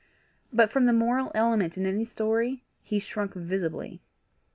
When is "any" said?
1.85-2.05